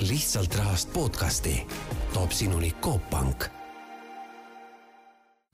[0.00, 1.66] lihtsalt rahast podcasti
[2.14, 3.44] toob sinuni Coop Pank.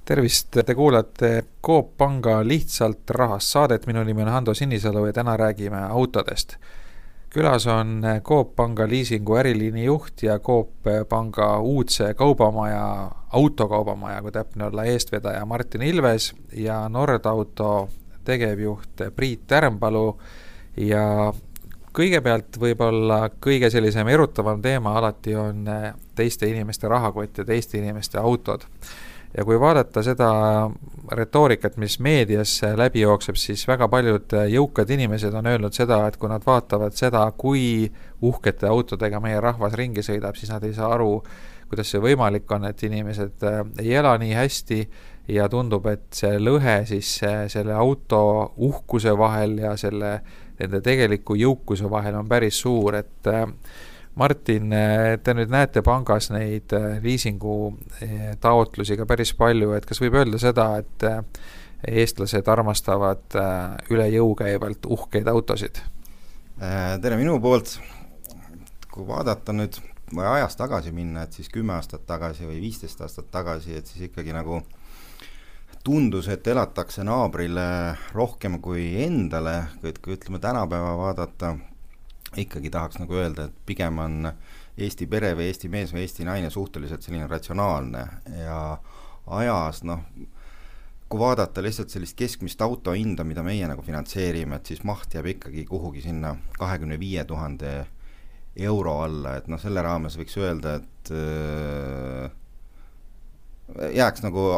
[0.04, 5.36] tervist, te kuulate Coop Panga Lihtsalt rahast saadet, minu nimi on Hando Sinisalu ja täna
[5.36, 6.56] räägime autodest.
[7.30, 10.70] külas on Coop Panga liisingu äriliini juht ja Coop
[11.08, 17.88] Panga uudse kaubamaja, autokaubamaja, kui täpne olla, eestvedaja Martin Ilves ja Nordauto
[18.24, 20.20] tegevjuht Priit Tärmpalu
[20.76, 21.32] ja
[21.94, 28.18] kõigepealt võib-olla kõige sellisem erutavam teema alati on eh, teiste inimeste rahakott ja teiste inimeste
[28.18, 28.66] autod.
[29.36, 30.30] ja kui vaadata seda
[31.12, 36.28] retoorikat, mis meedias läbi jookseb, siis väga paljud jõukad inimesed on öelnud seda, et kui
[36.30, 37.90] nad vaatavad seda, kui
[38.22, 41.18] uhkete autodega meie rahvas ringi sõidab, siis nad ei saa aru,
[41.68, 44.80] kuidas see võimalik on, et inimesed eh, ei ela nii hästi
[45.34, 50.18] ja tundub, et see lõhe siis eh, selle auto uhkuse vahel ja selle
[50.60, 53.46] nende tegeliku jõukuse vahel on päris suur, et äh,
[54.20, 57.56] Martin, äh, te nüüd näete pangas neid äh, liisingu
[58.40, 61.08] taotlusi ka päris palju, et kas võib öelda seda, et
[61.84, 63.34] eestlased armastavad
[63.92, 65.82] üle jõu käivalt uhkeid autosid?
[66.54, 67.74] tere minu poolt,
[68.92, 69.74] kui vaadata nüüd
[70.22, 74.32] ajas tagasi minna, et siis kümme aastat tagasi või viisteist aastat tagasi, et siis ikkagi
[74.32, 74.83] nagu äh,
[75.84, 77.66] tundus, et elatakse naabrile
[78.14, 81.54] rohkem kui endale, et kui ütleme tänapäeva vaadata,
[82.40, 84.30] ikkagi tahaks nagu öelda, et pigem on
[84.74, 88.04] Eesti pere või Eesti mees või Eesti naine suhteliselt selline ratsionaalne
[88.40, 88.60] ja
[89.38, 90.00] ajas noh,
[91.08, 95.28] kui vaadata lihtsalt sellist keskmist auto hinda, mida meie nagu finantseerime, et siis maht jääb
[95.36, 97.76] ikkagi kuhugi sinna kahekümne viie tuhande
[98.56, 102.26] euro alla, et noh, selle raames võiks öelda, et öö,
[103.94, 104.48] jääks nagu,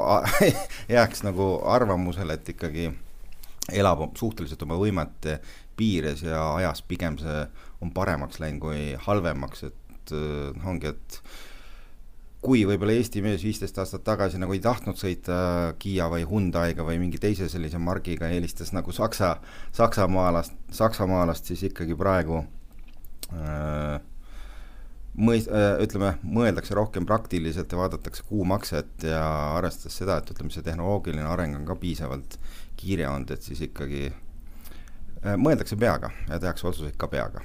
[0.96, 2.90] jääks nagu arvamusele, et ikkagi
[3.72, 5.40] elab suhteliselt oma võimete
[5.76, 7.42] piires ja ajas pigem see
[7.82, 11.20] on paremaks läinud kui halvemaks, et noh, ongi, et
[12.46, 15.38] kui võib-olla Eesti mees viisteist aastat tagasi nagu ei tahtnud sõita
[15.82, 19.36] Kiia või Hyundai'ga või mingi teise sellise margiga, eelistas nagu Saksa,
[19.74, 22.44] Saksamaalast, Saksamaalast, siis ikkagi praegu
[23.34, 23.98] äh,
[25.16, 29.22] mõis-, äh, ütleme, mõeldakse rohkem praktiliselt ja vaadatakse kuumakset ja
[29.56, 32.38] arvestades seda, et ütleme, see tehnoloogiline areng on ka piisavalt
[32.76, 37.44] kiire olnud, et siis ikkagi äh, mõeldakse peaga ja tehakse otsuseid ka peaga.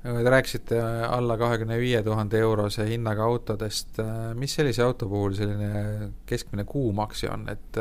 [0.00, 0.78] Te rääkisite
[1.12, 3.98] alla kahekümne viie tuhande eurose hinnaga autodest,
[4.32, 7.76] mis sellise auto puhul selline keskmine kuumaks on, et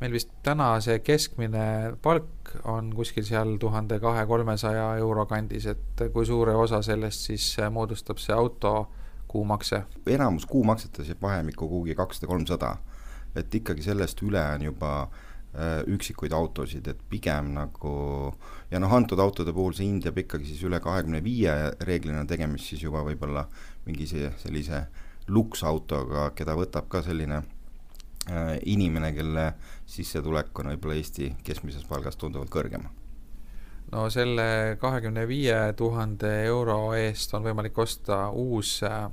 [0.00, 6.26] meil vist täna see keskmine palk on kuskil seal tuhande kahe-kolmesaja euro kandis, et kui
[6.28, 8.74] suure osa sellest siis moodustab see auto
[9.28, 9.82] kuumakse?
[10.06, 12.76] enamus kuumaksetes jääb vahemikku kuhugi kakssada, kolmsada.
[13.36, 17.96] et ikkagi sellest üle on juba äh, üksikuid autosid, et pigem nagu
[18.70, 22.68] ja noh, antud autode puhul see hind jääb ikkagi siis üle kahekümne viie, reeglina tegemist
[22.68, 23.48] siis juba võib-olla
[23.88, 24.86] mingi see, sellise
[25.28, 27.55] luksautoga, keda võtab ka selline Äh,
[28.66, 29.50] inimene, kelle
[29.86, 32.88] sissetulek on võib-olla Eesti keskmisest palgast tunduvalt kõrgem.
[33.92, 39.06] no selle kahekümne viie tuhande euro eest on võimalik osta uus äh,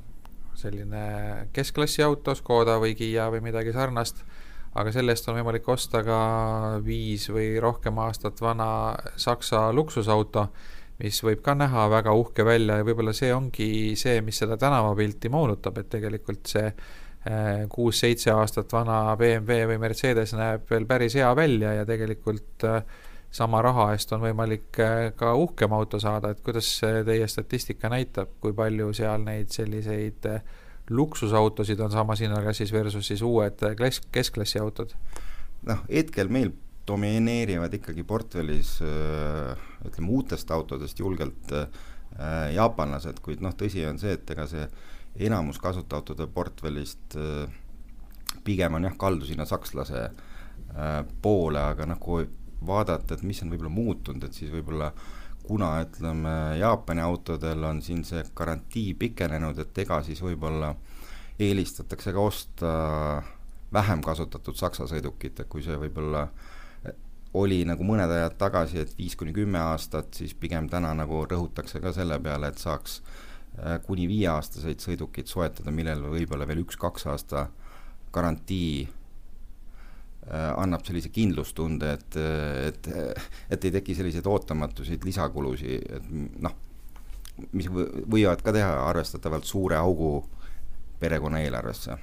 [0.58, 4.24] selline keskklassi auto, Škoda või Kiia või midagi sarnast,
[4.74, 6.20] aga selle eest on võimalik osta ka
[6.86, 10.48] viis või rohkem aastat vana Saksa luksusauto,
[11.00, 15.30] mis võib ka näha väga uhke välja ja võib-olla see ongi see, mis seda tänavapilti
[15.30, 17.13] moonutab, et tegelikult see Äh,
[17.72, 22.82] kuus-seitse aastat vana BMW või Mercedes näeb veel päris hea välja ja tegelikult äh,
[23.34, 28.36] sama raha eest on võimalik äh, ka uhkem auto saada, et kuidas teie statistika näitab,
[28.44, 30.28] kui palju seal neid selliseid
[30.92, 34.92] luksusautosid on samas hinnaga siis versus siis uued kesk, keskklassi autod?
[35.64, 36.52] noh, hetkel meil
[36.88, 41.54] domineerivad ikkagi portfellis ütleme uutest autodest julgelt
[42.54, 44.68] jaapanlased, kuid noh, tõsi on see, et ega see
[45.16, 47.50] enamus kasutajautode portfellist äh,
[48.44, 52.26] pigem on jah, kaldu sinna sakslase äh, poole, aga noh, kui
[52.66, 54.92] vaadata, et mis on võib-olla muutunud, et siis võib-olla
[55.44, 60.72] kuna ütleme, Jaapani autodel on siin see garantii pikenenud, et ega siis võib-olla
[61.40, 62.74] eelistatakse ka osta
[63.74, 66.28] vähem kasutatud Saksa sõidukit, et kui see võib-olla
[67.34, 71.82] oli nagu mõned ajad tagasi, et viis kuni kümme aastat, siis pigem täna nagu rõhutakse
[71.82, 73.32] ka selle peale, et saaks äh, Äh,
[73.86, 77.48] kuni viieaastaseid sõidukeid soetada, millel võib-olla veel üks-kaks aasta
[78.14, 82.18] garantii äh, annab sellise kindlustunde, et,
[82.70, 82.90] et,
[83.54, 86.08] et ei teki selliseid ootamatusid lisakulusi, et
[86.42, 86.56] noh,
[87.58, 90.16] mis võivad ka teha arvestatavalt suure augu
[91.02, 91.98] perekonna eelarvesse.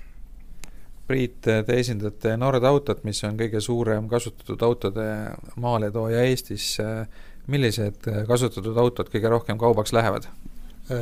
[1.11, 5.07] Priit, te esindate Nordautot, mis on kõige suurem kasutatud autode
[5.59, 6.77] maaletooja Eestis.
[7.51, 10.29] millised kasutatud autod kõige rohkem kaubaks lähevad?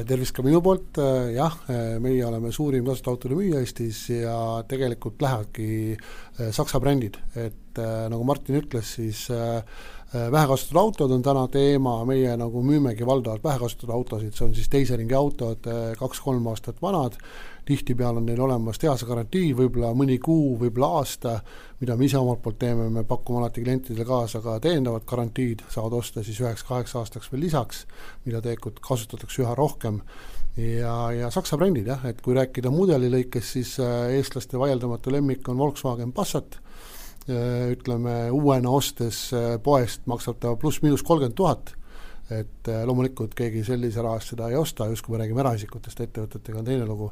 [0.08, 0.98] Tervist ka minu poolt,
[1.32, 1.54] jah,
[2.04, 4.34] meie oleme suurim tasuta autode müüja Eestis ja
[4.68, 5.96] tegelikult lähevadki
[6.52, 7.80] Saksa brändid, et
[8.12, 9.26] nagu Martin ütles, siis
[10.12, 14.96] vähekasutatud autod on täna teema, meie nagu müümegi valdavalt vähekasutatud autosid, see on siis teise
[15.00, 15.68] ringi autod,
[16.00, 17.16] kaks-kolm aastat vanad,
[17.68, 21.34] tihtipeale on neil olemas tehase garantii, võib-olla mõni kuu, võib-olla aasta,
[21.82, 25.98] mida me ise omalt poolt teeme, me pakume alati klientidele kaasa ka täiendavad garantiid, saavad
[26.00, 27.84] osta siis üheks-kaheks aastaks veel lisaks,
[28.24, 30.00] mida tegelikult kasutatakse üha rohkem.
[30.58, 35.46] Ja, ja Saksa brändid jah, et kui rääkida mudeli lõikes, siis äh, eestlaste vaieldamatu lemmik
[35.52, 36.58] on Volkswagen Passat,
[37.28, 41.76] äh, ütleme uuena ostes äh, poest maksab ta pluss-miinus kolmkümmend tuhat
[42.34, 46.00] et äh, loomulikult keegi sellise raha eest seda ei osta, just kui me räägime eraisikutest,
[46.04, 47.08] ettevõtetega on teine lugu,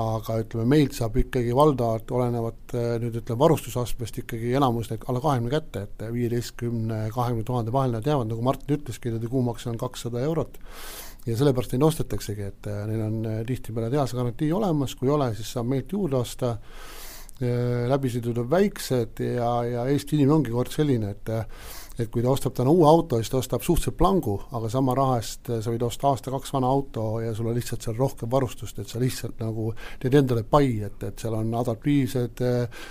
[0.00, 5.22] aga ütleme, meilt saab ikkagi valdavalt, olenevat äh, nüüd ütleme, varustusastmest ikkagi enamus neid alla
[5.22, 9.78] kahekümne kätte, et viieteistkümne, kahekümne tuhande vahel nad jäävad, nagu Martin ütleski, nende kuumakse on
[9.78, 10.58] kakssada eurot,
[11.28, 15.30] ja sellepärast neid ostetaksegi, et äh, neil on tihtipeale tehase garantii olemas, kui ei ole,
[15.38, 16.56] siis saab meilt juurde osta,
[17.40, 21.30] läbisõidud on väiksed ja, ja Eesti inimene ongi kord selline, et
[22.00, 25.18] et kui ta ostab täna uue auto, siis ta ostab suhteliselt plangu, aga sama raha
[25.20, 28.88] eest sa võid osta aasta-kaks vana auto ja sul on lihtsalt seal rohkem varustust, et
[28.90, 29.70] sa lihtsalt nagu
[30.00, 32.86] teed endale pai, et, et seal on adaptiivsed äh,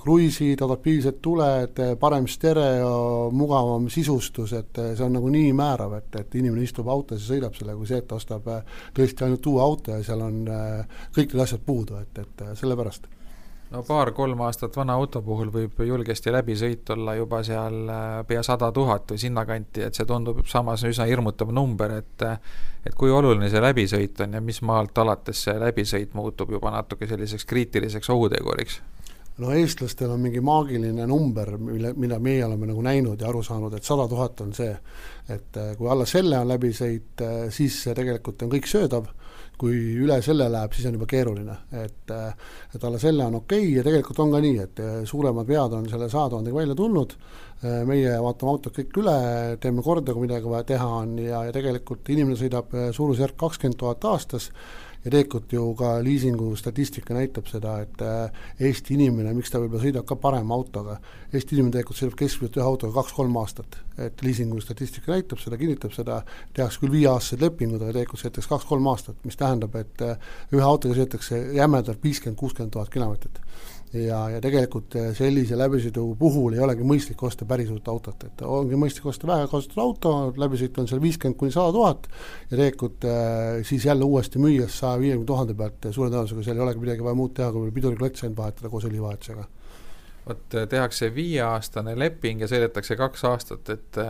[0.00, 6.40] kruiisid, adaptiivsed tuled, parem stereo, mugavam sisustus, et see on nagu nii määrav, et, et
[6.40, 8.48] inimene istub autos ja sõidab sellega, kui see, et ta ostab
[8.96, 13.17] tõesti ainult uue auto ja seal on äh, kõik need asjad puudu, et, et sellepärast
[13.70, 18.70] no paar-kolm aastat vana auto puhul võib julgesti läbisõit olla juba seal äh, pea sada
[18.72, 22.28] tuhat või sinnakanti, et see tundub samas üsna hirmutav number, et
[22.88, 27.08] et kui oluline see läbisõit on ja mis maalt alates see läbisõit muutub juba natuke
[27.10, 28.80] selliseks kriitiliseks ohuteguriks?
[29.38, 33.74] no eestlastel on mingi maagiline number, mille, mida meie oleme nagu näinud ja aru saanud,
[33.76, 34.72] et sada tuhat on see,
[35.28, 39.12] et äh, kui alla selle on läbisõit, äh, siis tegelikult on kõik söödav
[39.58, 43.76] kui üle selle läheb, siis on juba keeruline, et et alla selle on okei okay
[43.78, 47.14] ja tegelikult on ka nii, et suuremad vead on selle saja tuhandega välja tulnud,
[47.90, 49.16] meie vaatame autod kõik üle,
[49.62, 54.06] teeme korda, kui midagi vaja teha on ja, ja tegelikult inimene sõidab suurusjärk kakskümmend tuhat
[54.12, 54.52] aastas
[55.04, 59.84] ja tegelikult ju ka liisingu statistika näitab seda, et äh, Eesti inimene, miks ta võib-olla
[59.84, 60.98] sõidab ka parema autoga,
[61.32, 63.78] Eesti inimene tegelikult sõidab keskmiselt ühe autoga kaks-kolm aastat.
[63.98, 66.20] et liisingu statistika näitab seda, kinnitab seda,
[66.54, 70.94] tehakse küll viieaastased lepingud, aga tegelikult sõidetakse kaks-kolm aastat, mis tähendab, et äh, ühe autoga
[70.94, 73.42] sõidetakse jämedalt viiskümmend, kuuskümmend tuhat kilomeetrit
[73.92, 78.42] ja, ja tegelikult eh, sellise läbisõidu puhul ei olegi mõistlik osta päris uut autot, et
[78.44, 82.08] ongi mõistlik osta vähekasutatud auto, läbisõit on seal viiskümmend kuni sada tuhat
[82.50, 86.66] ja tegelikult äh, siis jälle uuesti müües saja viiekümne tuhande pealt suure tõenäosusega seal ei
[86.66, 89.48] olegi midagi vaja muud teha, kui piduriklotse ainult vahetada koos õlivahetusega.
[90.28, 94.02] Vot eh, tehakse viieaastane leping ja sõidetakse kaks aastat, et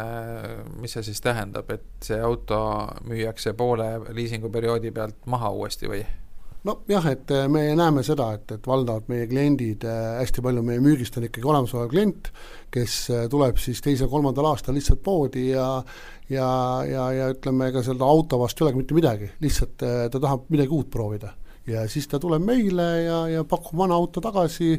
[0.83, 2.63] mis see siis tähendab, et see auto
[3.07, 6.03] müüakse poole liisinguperioodi pealt maha uuesti või?
[6.67, 10.83] Nojah, et äh, me näeme seda, et, et valdavalt meie kliendid, äh, hästi palju meie
[10.85, 12.31] müügist on ikkagi olemasolev klient,
[12.75, 15.69] kes äh, tuleb siis teisel-kolmandal aastal lihtsalt poodi ja
[16.29, 16.49] ja,
[16.85, 20.75] ja, ja ütleme, ega selle auto vastu ei olegi mitte midagi, lihtsalt ta tahab midagi
[20.77, 21.33] uut proovida.
[21.69, 24.75] ja siis ta tuleb meile ja, ja pakub vana auto tagasi,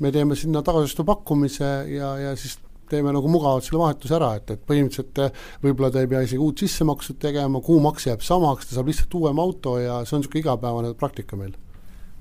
[0.00, 2.56] me teeme sinna tagasiostu pakkumise ja, ja siis
[2.90, 6.42] teeme nagu mugavalt selle vahetuse ära, et, et põhimõtteliselt eh, võib-olla ta ei pea isegi
[6.42, 10.42] uut sissemaksut tegema, kuumaks jääb samaks, ta saab lihtsalt uuema auto ja see on niisugune
[10.44, 11.54] igapäevane praktika meil.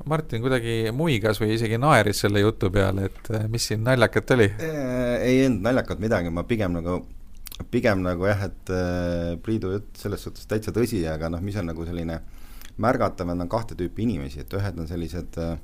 [0.06, 4.50] Martin kuidagi muigas või isegi naeris selle jutu peale, et eh, mis siin naljakat oli?
[4.62, 7.00] ei olnud naljakat midagi, ma pigem nagu,
[7.74, 11.72] pigem nagu jah, et äh, Priidu jutt selles suhtes täitsa tõsi, aga noh, mis on
[11.72, 12.20] nagu selline
[12.82, 15.58] märgatav, on kahte tüüpi inimesi, et ühed on sellised Äh,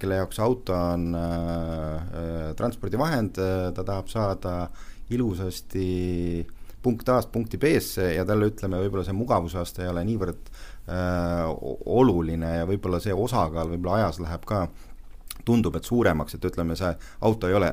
[0.00, 3.40] kelle jaoks auto on äh, äh, transpordivahend,
[3.74, 4.54] ta tahab saada
[5.10, 6.46] ilusasti
[6.82, 11.50] punkt A-st punkti B-sse ja talle ütleme, võib-olla see mugavusaste ei ole niivõrd äh,
[11.86, 14.62] oluline ja võib-olla see osakaal võib-olla ajas läheb ka,
[15.44, 16.92] tundub, et suuremaks, et ütleme, see
[17.26, 17.72] auto ei ole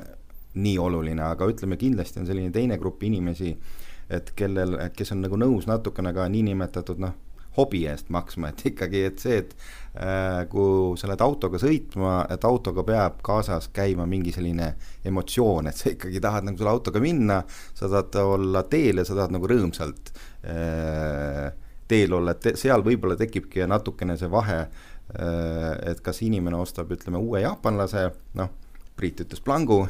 [0.57, 3.53] nii oluline, aga ütleme, kindlasti on selline teine grupp inimesi,
[4.09, 7.15] et kellel, kes on nagu nõus natukene ka niinimetatud noh,
[7.57, 9.67] hobi eest maksma, et ikkagi, et see, et äh,
[10.51, 14.73] kui sa lähed autoga sõitma, et autoga peab kaasas käima mingi selline
[15.07, 19.17] emotsioon, et sa ikkagi tahad nagu selle autoga minna, sa tahad olla teel ja sa
[19.17, 20.11] tahad nagu rõõmsalt
[20.45, 21.47] äh,
[21.87, 27.17] teel olla, et seal võib-olla tekibki natukene see vahe äh,, et kas inimene ostab, ütleme,
[27.17, 28.55] uue jaapanlase, noh
[28.97, 29.83] Priit ütles plangu,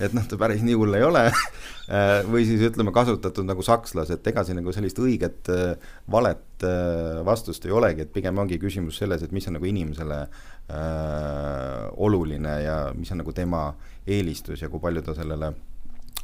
[0.00, 1.26] et noh, ta päris nii hull ei ole.
[1.28, 6.64] Äh, või siis ütleme, kasutatud nagu sakslas, et ega siin nagu sellist õiget äh, valet
[6.64, 11.84] äh, vastust ei olegi, et pigem ongi küsimus selles, et mis on nagu inimesele äh,
[12.08, 13.68] oluline ja mis on nagu tema
[14.06, 15.52] eelistus ja kui palju ta sellele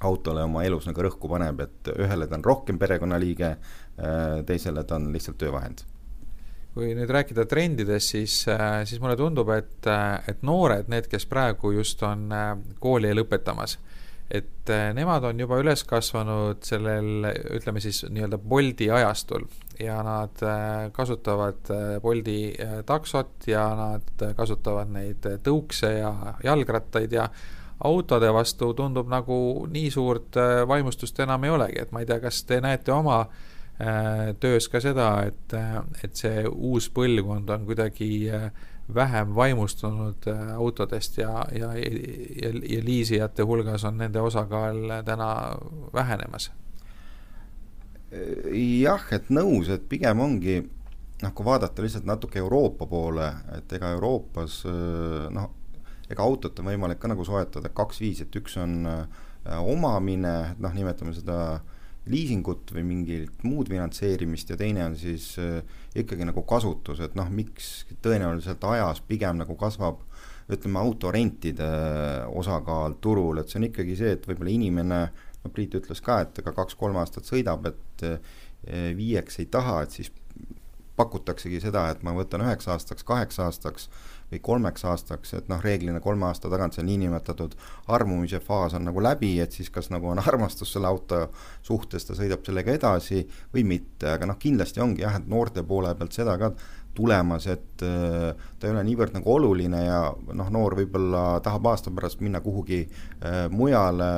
[0.09, 3.51] autole oma elus nagu rõhku paneb, et ühele ta on rohkem perekonnaliige,
[4.49, 5.85] teisele ta on lihtsalt töövahend
[6.75, 8.35] kui nüüd rääkida trendidest, siis,
[8.87, 9.87] siis mulle tundub, et,
[10.31, 12.29] et noored, need, kes praegu just on
[12.83, 13.77] kooli lõpetamas,
[14.31, 19.49] et nemad on juba üles kasvanud sellel, ütleme siis nii-öelda Bolti ajastul.
[19.81, 20.43] Ja nad
[20.95, 21.73] kasutavad
[22.03, 22.53] Bolti
[22.87, 26.13] taksot ja nad kasutavad neid tõukse ja
[26.45, 27.27] jalgrattaid ja
[27.85, 32.21] autode vastu tundub nagu nii suurt äh, vaimustust enam ei olegi, et ma ei tea,
[32.21, 33.50] kas te näete oma äh,
[34.41, 38.29] töös ka seda, et, äh, et see uus põlvkond on kuidagi
[38.95, 45.31] vähem vaimustunud autodest ja, ja, ja, ja liisijate hulgas on nende osakaal täna
[45.95, 46.51] vähenemas?
[48.11, 50.57] jah, et nõus, et pigem ongi
[51.23, 54.65] noh, kui vaadata lihtsalt natuke Euroopa poole, et ega Euroopas
[55.31, 55.53] noh,
[56.11, 59.05] ega autot on võimalik ka nagu soetada kaks viisi, et üks on äh,
[59.63, 61.61] omamine, noh, nimetame seda
[62.09, 65.61] liisingut või mingit muud finantseerimist ja teine on siis äh,
[66.01, 70.01] ikkagi nagu kasutus, et noh, miks tõenäoliselt ajas pigem nagu kasvab
[70.51, 71.69] ütleme, autorentide
[72.35, 75.01] osakaal turul, et see on ikkagi see, et võib-olla inimene,
[75.45, 78.41] no Priit ütles ka, et ega kaks-kolm aastat sõidab, et äh,
[78.97, 80.11] viieks ei taha, et siis
[81.01, 83.89] pakutaksegi seda, et ma võtan üheks aastaks, kaheks aastaks
[84.31, 87.57] või kolmeks aastaks, et noh, reeglina kolme aasta tagant see niinimetatud
[87.91, 91.27] armumise faas on nagu läbi, et siis kas nagu on armastus selle auto
[91.63, 95.95] suhtes, ta sõidab sellega edasi või mitte, aga noh, kindlasti ongi jah, et noorte poole
[95.99, 96.55] pealt seda ka
[96.95, 101.93] tulemas, et äh, ta ei ole niivõrd nagu oluline ja noh, noor võib-olla tahab aasta
[101.95, 104.11] pärast minna kuhugi äh, mujale,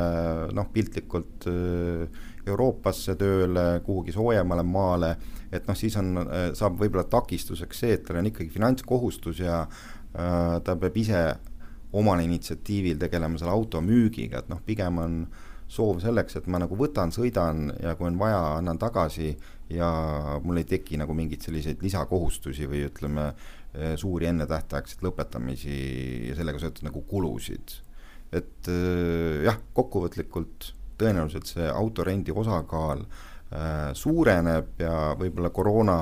[0.56, 5.12] noh piltlikult äh, Euroopasse tööle, kuhugi soojemale maale,
[5.54, 6.16] et noh, siis on,
[6.58, 9.60] saab võib-olla takistuseks see, et tal on ikkagi finantskohustus ja
[10.12, 11.22] ta peab ise
[11.96, 15.16] omal initsiatiivil tegelema selle auto müügiga, et noh, pigem on
[15.72, 19.30] soov selleks, et ma nagu võtan, sõidan ja kui on vaja, annan tagasi
[19.72, 19.88] ja
[20.44, 25.76] mul ei teki nagu mingeid selliseid lisakohustusi või ütleme, äh, suuri ennetähtaegseid lõpetamisi
[26.28, 27.80] ja sellega seotud nagu kulusid.
[28.32, 35.98] et äh, jah, kokkuvõtlikult tõenäoliselt see autorendi osakaal äh, suureneb ja võib-olla koroona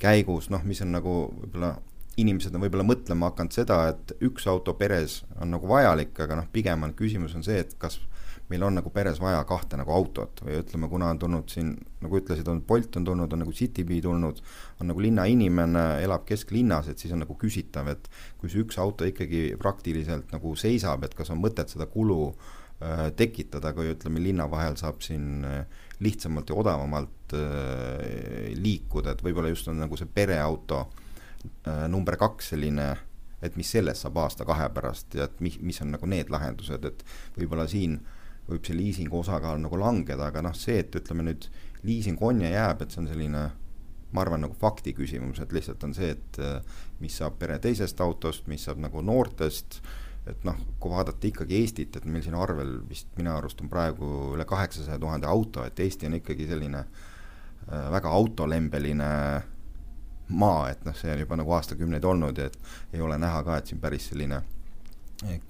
[0.00, 1.74] käigus, noh, mis on nagu võib-olla
[2.20, 6.48] inimesed on võib-olla mõtlema hakanud seda, et üks auto peres on nagu vajalik, aga noh,
[6.52, 8.00] pigem on küsimus on see, et kas
[8.50, 10.42] meil on nagu peres vaja kahte nagu autot.
[10.42, 14.02] Või ütleme, kuna on tulnud siin, nagu ütlesid, on Bolt on tulnud, on nagu Citybee
[14.04, 14.40] tulnud,
[14.82, 18.10] on nagu linnainimene, elab kesklinnas, et siis on nagu küsitav, et
[18.40, 23.06] kui see üks auto ikkagi praktiliselt nagu seisab, et kas on mõtet seda kulu äh,
[23.18, 29.54] tekitada, kui ütleme, linna vahel saab siin äh, lihtsamalt ja odavamalt äh, liikuda, et võib-olla
[29.54, 31.06] just on nagu see pereauto äh,
[31.88, 32.86] number kaks selline,
[33.40, 37.04] et mis sellest saab aasta-kahe pärast ja et mis, mis on nagu need lahendused, et
[37.38, 37.98] võib-olla siin
[38.50, 41.46] võib see liisingu osakaal nagu langeda, aga noh, see, et ütleme nüüd
[41.86, 43.46] liising on ja jääb, et see on selline
[44.10, 48.00] ma arvan, nagu fakti küsimus, et lihtsalt on see, et äh, mis saab pere teisest
[48.02, 49.78] autost, mis saab nagu noortest,
[50.30, 54.34] et noh, kui vaadata ikkagi Eestit, et meil siin arvel vist minu arust on praegu
[54.34, 59.10] üle kaheksasaja tuhande auto, et Eesti on ikkagi selline äh, väga autolembeline
[60.30, 62.58] maa, et noh, see on juba nagu aastakümneid olnud ja et
[62.94, 64.40] ei ole näha ka, et siin päris selline
[65.28, 65.40] eh,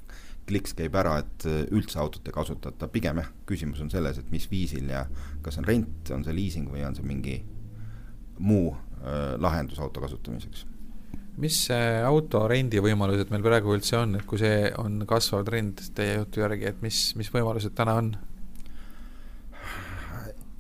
[0.49, 4.33] kliks käib ära, et eh, üldse autot ei kasutata, pigem jah, küsimus on selles, et
[4.33, 5.05] mis viisil ja
[5.45, 7.39] kas on rent, on see liising või on see mingi
[8.41, 10.67] muu äh, lahendus auto kasutamiseks.
[11.41, 11.57] Mis
[12.05, 16.67] auto rendivõimalused meil praegu üldse on, et kui see on kasvav trend teie jutu järgi,
[16.69, 18.11] et mis, mis võimalused täna on?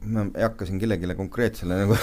[0.04, 1.96] Ma ei hakka siin kellelegi konkreetsele nagu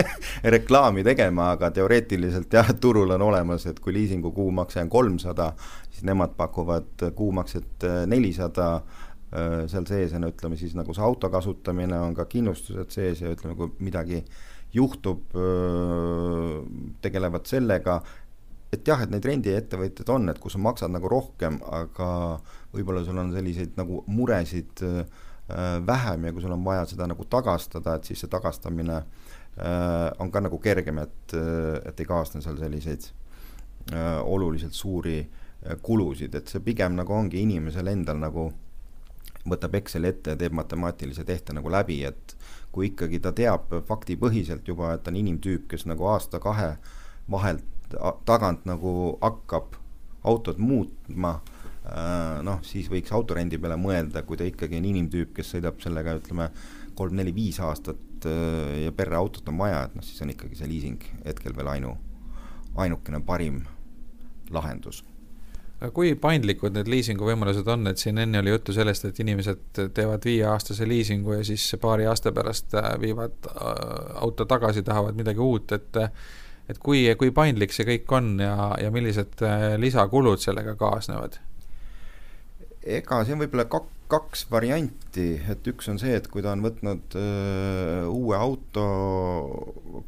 [0.54, 5.50] reklaami tegema, aga teoreetiliselt jah, turul on olemas, et kui liisingu kuumakse on kolmsada,
[5.90, 8.70] siis nemad pakuvad kuumakset äh, nelisada,
[9.34, 13.34] äh, seal sees on, ütleme siis nagu see auto kasutamine, on ka kindlustused sees ja
[13.34, 14.22] ütleme, kui midagi
[14.74, 16.60] juhtub, äh,
[17.02, 17.98] tegelevad sellega,
[18.70, 22.38] et jah, et neid rendiettevõtjaid on, et kus sa maksad nagu rohkem, aga
[22.70, 25.26] võib-olla sul on selliseid nagu muresid äh,
[25.86, 30.30] vähem ja kui sul on vaja seda nagu tagastada, et siis see tagastamine äh, on
[30.32, 33.10] ka nagu kergem, et, äh, et ei kaasne seal selliseid
[34.22, 35.24] oluliselt suuri
[35.82, 38.44] kulusid, et see pigem nagu ongi inimesel endal nagu
[39.48, 42.36] võtab Exceli ette ja teeb matemaatilise tehte nagu läbi, et
[42.70, 46.74] kui ikkagi ta teab faktipõhiselt juba, et on inimtüüp, kes nagu aasta-kahe
[47.32, 47.96] vahelt
[48.28, 48.92] tagant nagu
[49.24, 49.74] hakkab
[50.28, 51.59] autot muutma Äh,
[52.46, 56.50] noh, siis võiks autorendi peale mõelda, kui ta ikkagi on inimtüüp, kes sõidab sellega, ütleme,
[57.00, 61.56] kolm-neli-viis aastat äh, ja pereautot on vaja, et noh, siis on ikkagi see liising hetkel
[61.56, 61.94] veel ainu,
[62.78, 63.64] ainukene parim
[64.50, 65.04] lahendus
[65.80, 70.26] aga kui paindlikud need liisinguvõimalused on, et siin enne oli juttu sellest, et inimesed teevad
[70.28, 73.70] viieaastase liisingu ja siis paari aasta pärast äh, viivad äh,
[74.20, 76.04] auto tagasi, tahavad midagi uut, et
[76.70, 81.40] et kui, kui paindlik see kõik on ja, ja millised äh, lisakulud sellega kaasnevad?
[82.84, 87.14] Ega siin võib-olla kak-, kaks varianti, et üks on see, et kui ta on võtnud
[87.18, 88.86] öö, uue auto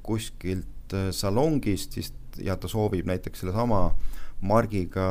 [0.03, 3.91] kuskilt salongist, siis ja ta soovib näiteks sellesama
[4.43, 5.05] margiga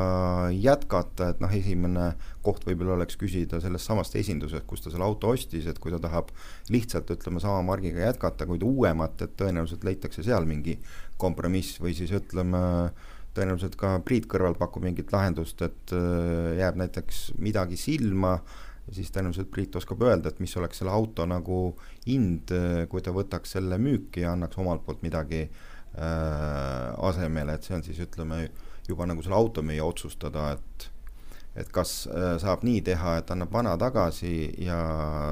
[0.52, 2.10] jätkata, et noh, esimene
[2.44, 6.00] koht võib-olla oleks küsida sellest samast esindusest, kus ta selle auto ostis, et kui ta
[6.02, 6.28] tahab
[6.72, 10.76] lihtsalt ütleme, sama margiga jätkata, kuid uuemat, et tõenäoliselt leitakse seal mingi
[11.16, 12.60] kompromiss või siis ütleme,
[13.36, 18.36] tõenäoliselt ka Priit kõrval pakub mingit lahendust, et äh, jääb näiteks midagi silma,
[18.92, 21.60] siis tõenäoliselt Priit oskab öelda, et mis oleks selle auto nagu
[22.06, 27.68] hind, äh, kui ta võtaks selle müüki ja annaks omalt poolt midagi äh, asemele, et
[27.68, 28.46] see on siis ütleme,
[28.88, 30.90] juba nagu selle automüüja otsustada, et
[31.52, 34.32] et kas äh, saab nii teha, et annab vana tagasi
[34.64, 34.78] ja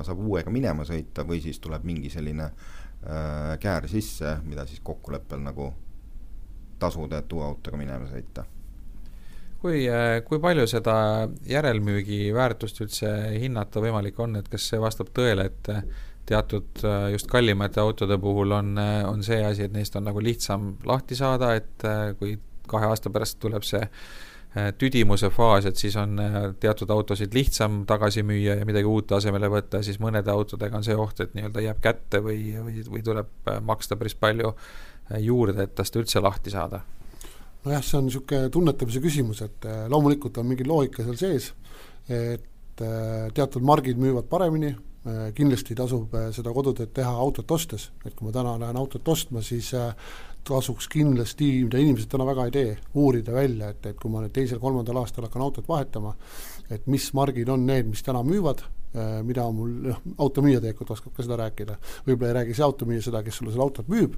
[0.05, 5.41] saab uuega minema sõita või siis tuleb mingi selline äh, käär sisse, mida siis kokkuleppel
[5.47, 5.71] nagu
[6.81, 8.45] tasuda, et uue autoga minema sõita.
[9.61, 15.13] kui, äh, kui palju seda järelmüügi väärtust üldse hinnata võimalik on, et kas see vastab
[15.17, 15.73] tõele, et
[16.27, 20.77] teatud äh, just kallimate autode puhul on, on see asi, et neist on nagu lihtsam
[20.89, 22.39] lahti saada, et kui
[22.71, 27.83] kahe aasta pärast tuleb see äh, tüdimuse faas, et siis on äh, teatud autosid lihtsam
[27.89, 31.67] tagasi müüa ja midagi uut asemele võtta, siis mõnede autodega on see oht, et nii-öelda
[31.67, 34.55] jääb kätte või, või, või tuleb äh, maksta päris palju
[35.19, 36.81] juurde, et tast üldse lahti saada.
[37.65, 41.51] nojah, see on niisugune tunnetamise küsimus, et loomulikult on mingi loogika seal sees,
[42.09, 42.81] et
[43.35, 44.71] teatud margid müüvad paremini,
[45.37, 49.75] kindlasti tasub seda kodutööd teha autot ostes, et kui ma täna lähen autot ostma, siis
[50.45, 54.33] tasuks kindlasti, mida inimesed täna väga ei tee, uurida välja, et, et kui ma nüüd
[54.37, 56.15] teisel-kolmandal aastal hakkan autot vahetama,
[56.73, 58.80] et mis margid on need, mis täna müüvad, äh,
[59.23, 61.77] mida mul, noh, automüüja tegelikult oskab ka seda rääkida,
[62.09, 64.17] võib-olla ei räägi see automüüja seda, kes sulle seda autot müüb,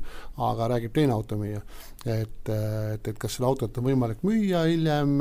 [0.50, 1.60] aga räägib teine automüüja.
[2.02, 5.18] Et, et, et kas seda autot on võimalik müüa hiljem,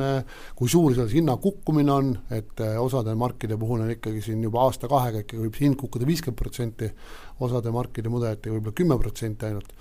[0.57, 5.21] kui suur selle hinna kukkumine on, et osade markide puhul on ikkagi siin juba aasta-kahega
[5.21, 6.89] ikkagi võib see hind kukkuda viiskümmend protsenti,
[7.45, 9.75] osade markide mudelitega võib-olla kümme protsenti ainult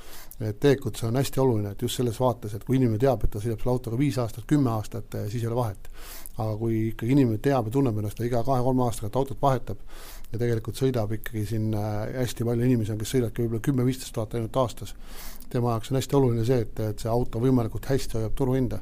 [0.48, 3.32] et tegelikult see on hästi oluline, et just selles vaates, et kui inimene teab, et
[3.34, 5.90] ta sõidab selle autoga viis aastat, kümme aastat, eh, siis ei ole vahet.
[6.40, 9.80] aga kui ikkagi inimene teab ja tunneb ennast, ta iga kahe-kolme aastaga autot vahetab
[10.32, 14.38] ja tegelikult sõidab ikkagi siin eh, hästi palju inimesi on, kes sõidavadki võib-olla kümme-viisteist tuhat
[14.38, 14.94] ainult aastas,
[15.50, 18.80] tema jaoks on hästi oluline see, et, et see auto võimalikult hästi hoiab turuhinda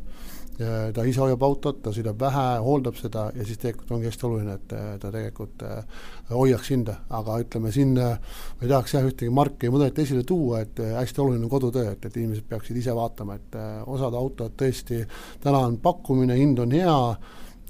[0.58, 4.56] ta ise hoiab autot, ta sõidab vähe, hooldab seda ja siis tegelikult ongi hästi oluline,
[4.58, 6.00] et ta tegelikult äh,
[6.32, 8.16] hoiaks hinda, aga ütleme siin äh,
[8.58, 11.92] ma ei tahaks jah ühtegi marki ja mudelit esile tuua, et hästi oluline on kodutöö,
[11.94, 15.04] et, et inimesed peaksid ise vaatama, et osad autod tõesti,
[15.44, 16.98] täna on pakkumine, hind on hea,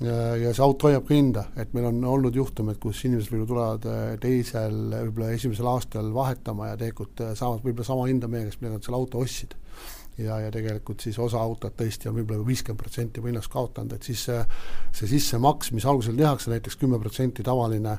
[0.00, 4.18] ja see auto hoiab ka hinda, et meil on olnud juhtumeid, kus inimesed võib-olla tulevad
[4.22, 8.87] teisel, võib-olla esimesel aastal vahetama ja tegelikult saavad võib-olla sama hinda meie käest, millega nad
[8.87, 9.56] selle auto ostsid.
[10.18, 14.24] Ja, ja tegelikult siis osa autod tõesti on võib-olla viiskümmend protsenti hinnast kaotanud, et siis
[14.26, 14.38] see,
[14.98, 17.92] see sissemaks, mis algusel tehakse näiteks kümme protsenti tavaline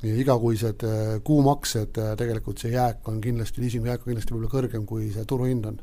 [0.00, 5.10] igakuised äh, kuumaksed, tegelikult see jääk on kindlasti, liisingu jääk on kindlasti võib-olla kõrgem, kui
[5.12, 5.82] see turuhind on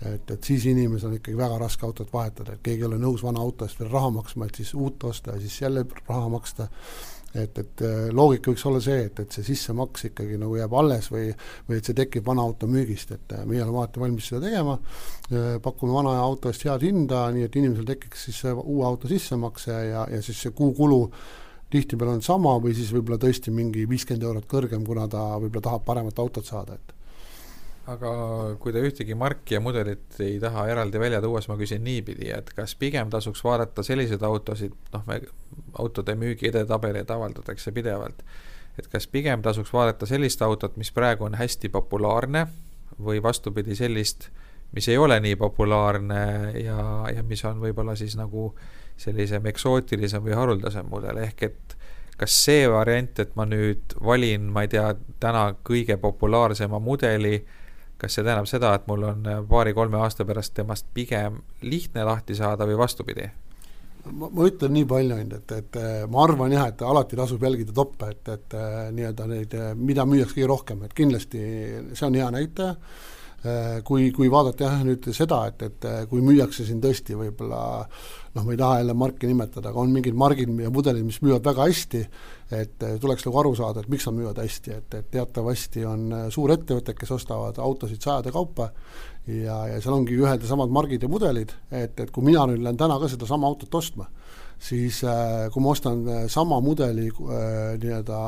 [0.00, 3.24] et, et siis inimesel on ikkagi väga raske autot vahetada, et keegi ei ole nõus
[3.24, 6.68] vana auto eest veel raha maksma, et siis uut osta ja siis jälle raha maksta.
[7.30, 11.12] Et, et äh, loogika võiks olla see, et, et see sissemaks ikkagi nagu jääb alles
[11.12, 11.28] või,
[11.68, 14.74] või et see tekib vana auto müügist, et äh, meie oleme alati valmis seda tegema,
[15.30, 19.78] äh, pakume vana auto eest head hinda, nii et inimesel tekiks siis uue auto sissemakse
[19.92, 21.04] ja, ja siis see kuukulu
[21.70, 25.86] tihtipeale on sama või siis võib-olla tõesti mingi viiskümmend eurot kõrgem, kuna ta võib-olla tahab
[25.86, 26.96] paremat autot saada, et
[27.88, 28.10] aga
[28.60, 32.30] kui te ühtegi marki ja mudelit ei taha eraldi välja tuua, siis ma küsin niipidi,
[32.36, 35.20] et kas pigem tasuks vaadata selliseid autosid, noh, me,
[35.78, 38.22] autode müügi edetabeleid avaldatakse pidevalt,
[38.78, 42.46] et kas pigem tasuks vaadata sellist autot, mis praegu on hästi populaarne,
[43.04, 44.28] või vastupidi, sellist,
[44.72, 46.22] mis ei ole nii populaarne
[46.60, 46.80] ja,
[47.14, 48.50] ja mis on võib-olla siis nagu
[49.00, 51.76] sellisem eksootilisem või haruldasem mudel, ehk et
[52.20, 54.90] kas see variant, et ma nüüd valin, ma ei tea,
[55.22, 57.38] täna kõige populaarsema mudeli,
[58.00, 62.36] kas see tähendab seda, et mul on äh, paari-kolme aasta pärast temast pigem lihtne lahti
[62.38, 63.28] saada või vastupidi?
[64.10, 67.42] ma, ma ütlen nii palju ainult, et, et äh, ma arvan jah, et alati tasub
[67.44, 71.42] jälgida toppe, et, et äh, nii-öelda neid, mida müüakse kõige rohkem, et kindlasti
[71.92, 72.76] see on hea näitaja
[73.86, 77.60] kui, kui vaadata jah, nüüd seda, et, et äh, kui müüakse siin tõesti võib-olla
[78.34, 81.46] noh, ma ei taha jälle marki nimetada, aga on mingid margid ja mudelid, mis müüvad
[81.48, 82.02] väga hästi,
[82.52, 86.04] et äh, tuleks nagu aru saada, et miks nad müüvad hästi, et, et teatavasti on
[86.36, 88.68] suurettevõtted, kes ostavad autosid sajade kaupa
[89.24, 92.60] ja, ja seal ongi ühed ja samad margid ja mudelid, et, et kui mina nüüd
[92.60, 94.10] lähen täna ka sedasama autot ostma,
[94.60, 98.18] siis äh, kui ma ostan äh, sama mudeli äh, nii-öelda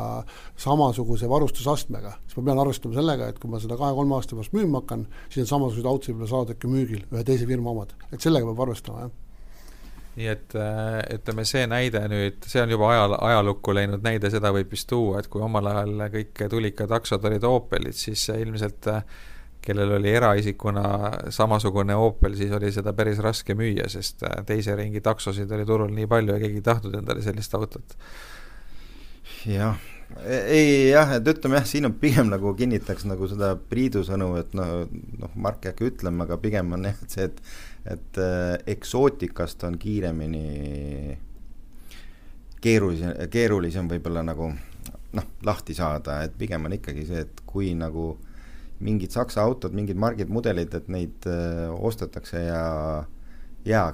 [0.60, 4.82] samasuguse varustusastmega, siis ma pean arvestama sellega, et kui ma seda kahe-kolme aasta pärast müüma
[4.82, 8.48] hakkan, siis need samasugused autosid võib-olla saavad äkki müügil, ühe teise firma omad, et sellega
[8.48, 9.18] peab arvestama, jah.
[10.12, 10.54] Nii et
[11.14, 15.22] ütleme, see näide nüüd, see on juba ajal, ajalukku läinud näide, seda võib vist tuua,
[15.22, 19.06] et kui omal ajal kõik tulikataksod olid Opelid, siis ilmselt äh,
[19.64, 20.84] kellel oli eraisikuna
[21.30, 25.92] samasugune Opel, siis oli seda päris raske müüa, sest äh, teise ringi taksosid oli turul
[25.94, 27.96] nii palju ja keegi ei tahtnud endale sellist autot.
[29.46, 29.78] jah,
[30.24, 34.32] e-, ei jah, et ütleme jah, siin on pigem nagu kinnitaks nagu seda Priidu sõnu,
[34.40, 34.82] et noh,
[35.22, 37.44] noh, Mark ei hakka ütlema, aga pigem on jah, et see, et
[37.82, 41.16] et äh, eksootikast on kiiremini
[42.62, 44.52] keerulisem, keerulisem võib-olla nagu
[45.12, 48.28] noh, lahti saada, et pigem on ikkagi see, et kui nagu äh,
[48.82, 52.62] mingid Saksa autod, mingid margid, mudelid, et neid äh, ostetakse ja
[53.68, 53.92] jaa,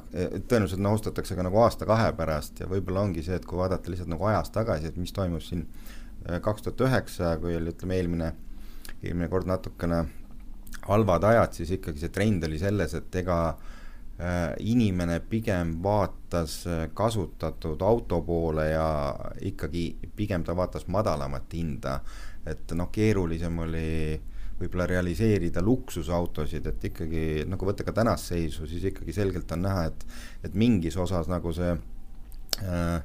[0.49, 4.11] tõenäoliselt noh, ostetakse ka nagu aasta-kahe pärast ja võib-olla ongi see, et kui vaadata lihtsalt
[4.11, 8.31] nagu ajas tagasi, et mis toimus siin äh, kaks tuhat üheksa, kui oli ütleme eelmine,
[9.03, 10.07] eelmine kord natukene
[10.89, 16.87] halvad ajad, siis ikkagi see trend oli selles, et ega äh, inimene pigem vaatas äh,
[16.97, 18.89] kasutatud auto poole ja
[19.45, 22.01] ikkagi pigem ta vaatas madalamat hinda,
[22.49, 28.67] et noh, keerulisem oli äh, võib-olla realiseerida luksusautosid, et ikkagi nagu võtta ka tänast seisu,
[28.67, 30.09] siis ikkagi selgelt on näha, et,
[30.49, 31.71] et mingis osas nagu see
[32.65, 32.99] äh,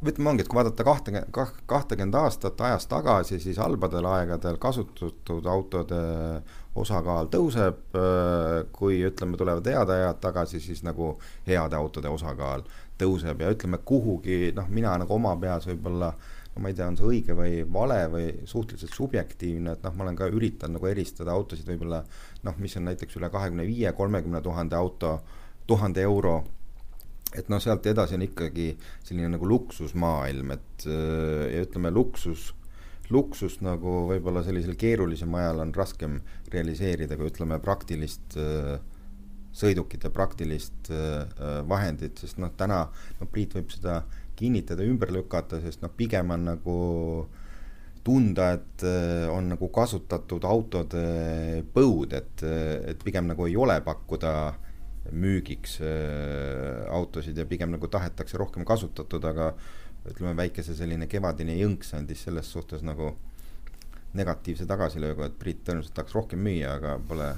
[0.00, 1.38] ütleme, ongi, et kui vaadata kahtekümmend,
[1.70, 6.02] kahtekümmend aastat ajas tagasi, siis halbadel aegadel kasutatud autode
[6.80, 11.14] osakaal tõuseb, äh, kui ütleme, tulevad head ajad tagasi, siis nagu
[11.46, 12.66] heade autode osakaal
[13.00, 16.96] tõuseb ja ütleme kuhugi, noh, mina nagu oma peas võib-olla äh, ma ei tea, on
[16.98, 21.32] see õige või vale või suhteliselt subjektiivne, et noh, ma olen ka üritanud nagu eristada
[21.32, 22.02] autosid võib-olla
[22.46, 25.16] noh, mis on näiteks üle kahekümne viie, kolmekümne tuhande auto,
[25.70, 26.38] tuhande euro,
[27.36, 28.70] et noh, sealt edasi on ikkagi
[29.06, 32.50] selline nagu luksusmaailm, et ja ütleme, luksus,
[33.10, 36.20] luksust nagu võib-olla sellisel keerulisem ajal on raskem
[36.52, 38.36] realiseerida, kui ütleme, praktilist
[39.50, 40.90] sõidukit ja praktilist
[41.70, 42.84] vahendit, sest noh, täna,
[43.20, 44.02] noh, Priit võib seda
[44.40, 46.78] kinnitada, ümber lükata, sest noh, pigem on nagu
[48.04, 51.04] tunda, et äh, on nagu kasutatud autode
[51.74, 52.44] põud, et,
[52.92, 54.34] et pigem nagu ei ole pakkuda
[55.16, 59.52] müügiks äh, autosid ja pigem nagu tahetakse rohkem kasutatud, aga
[60.08, 63.12] ütleme, väikese selline kevadine jõnks andis selles suhtes nagu
[64.16, 67.30] negatiivse tagasilöögu, et Priit tõenäoliselt tahaks rohkem müüa, aga pole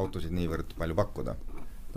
[0.00, 1.34] autosid niivõrd palju pakkuda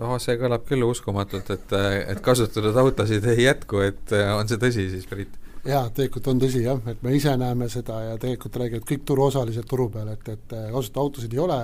[0.00, 1.74] oh, see kõlab küll uskumatult, et,
[2.14, 5.40] et kasutatud autosid ei jätku, et on see tõsi siis, Priit?
[5.64, 9.68] jaa, tegelikult on tõsi jah, et me ise näeme seda ja tegelikult räägivad kõik turuosalised
[9.68, 11.60] turu peal, et, et kasutatud autosid ei ole,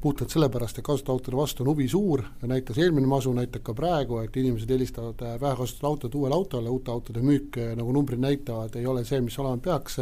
[0.00, 4.20] puhtalt sellepärast, et kasutatud autode vastu on huvi suur, näitas eelmine masu, näitab ka praegu,
[4.24, 9.04] et inimesed eelistavad vähekasutatud autot uuele autole, uute autode müük, nagu numbrid näitavad, ei ole
[9.04, 9.98] see, mis olema peaks,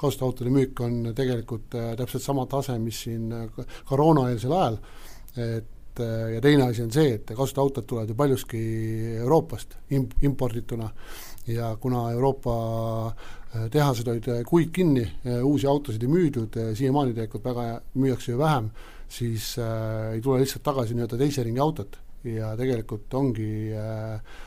[0.00, 3.30] kasutatud autode müük on tegelikult täpselt sama tase, mis siin
[3.86, 4.80] koroonaeelsel ajal,
[5.36, 8.60] et et äh, ja teine asi on see, et kasutatud autod tulevad ju paljuski
[9.22, 10.90] Euroopast imp-, impordituna.
[11.46, 12.54] Ja kuna Euroopa
[13.06, 15.06] äh, tehased olid äh, kuid kinni,
[15.42, 18.70] uusi autosid ei müüdud, siiamaani tegelikult väga müüakse ju vähem,
[19.08, 22.00] siis äh, ei tule lihtsalt tagasi nii-öelda teise ringi autot
[22.34, 24.38] ja tegelikult ongi äh,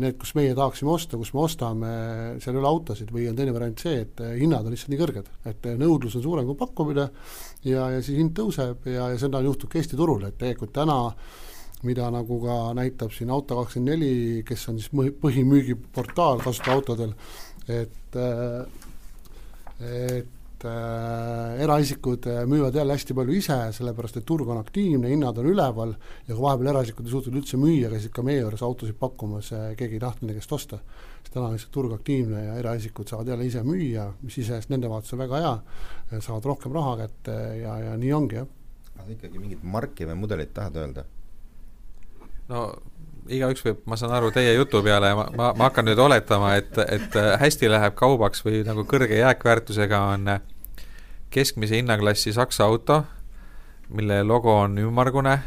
[0.00, 1.94] need, kus meie tahaksime osta, kus me ostame,
[2.42, 5.32] seal ei ole autosid või on teine variant see, et hinnad on lihtsalt nii kõrged,
[5.50, 7.08] et nõudlus on suurem kui pakkumine
[7.66, 11.00] ja, ja siis hind tõuseb ja, ja seda juhtub ka Eesti turul, et tegelikult täna
[11.86, 17.12] mida nagu ka näitab siin Auto24, kes on siis põhimüügiportaal kasutajautodel,
[17.68, 18.16] et
[19.76, 25.36] et äh, eraisikud äh, müüvad jälle hästi palju ise, sellepärast et turg on aktiivne, hinnad
[25.42, 25.92] on üleval
[26.26, 29.68] ja kui vahepeal eraisikud ei suutnud üldse müüa, käisid ka meie juures autosid pakkumas, äh,
[29.76, 30.80] keegi ei tahtnud nende käest osta.
[31.20, 34.88] siis täna on lihtsalt turg aktiivne ja eraisikud saavad jälle ise müüa, mis iseenesest nende
[34.88, 35.54] vaates on väga hea,
[36.20, 38.48] saavad rohkem raha kätte ja, ja nii ongi, jah.
[38.96, 41.04] aga ikkagi mingit marki või mudelit tahad öelda?
[42.48, 42.68] no
[43.28, 46.78] igaüks võib, ma saan aru, teie jutu peale, ma, ma, ma hakkan nüüd oletama, et,
[46.86, 50.30] et hästi läheb kaubaks või nagu kõrge jääkväärtusega on
[51.30, 53.02] keskmise hinnaklassi Saksa auto,
[53.88, 55.38] mille logo on ümmargune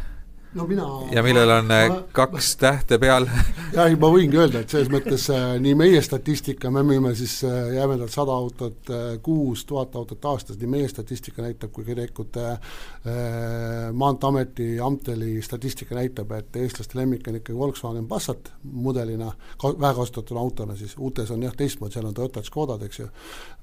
[0.57, 3.27] no mina ja millel on ma, äh, kaks ma, tähte peal.
[3.75, 7.75] Jah, ma võingi öelda, et selles mõttes äh, nii meie statistika, me müüme siis äh,
[7.75, 8.89] jämedalt sada autot
[9.25, 12.57] kuus, tuhat autot aastas, nii meie statistika näitab, kui tegelikult äh,
[13.93, 19.31] Maanteeameti, Amteli statistika näitab, et eestlaste lemmik on ikkagi Volkswagen Passat mudelina,
[19.63, 23.09] vähekasutatud autona siis, uutes on jah teistmoodi, seal on Toyota, Škodad, eks ju,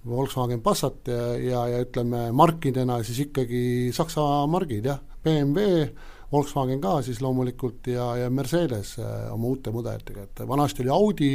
[0.06, 5.88] Volkswagen Passat ja, ja, ja ütleme, markidena siis ikkagi Saksa margid jah, BMW,
[6.32, 11.28] Volkswagen ka siis loomulikult ja, ja Mercedes äh, oma uute mudelitega, et vanasti oli Audi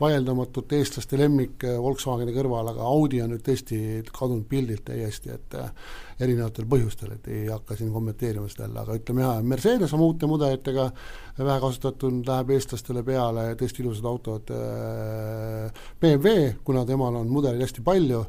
[0.00, 3.78] vaieldamatult eestlaste lemmik äh, Volkswageni kõrval, aga Audi on nüüd tõesti
[4.12, 5.70] kadunud pildilt täiesti, et äh,
[6.20, 10.28] erinevatel põhjustel, et ei hakka siin kommenteerima seda jälle, aga ütleme jah, Mercedes oma uute
[10.28, 10.90] mudelitega
[11.40, 14.52] vähe kasutatud, läheb eestlastele peale, tõesti ilusad autod,
[16.00, 18.26] BMW, kuna temal on mudeleid hästi palju,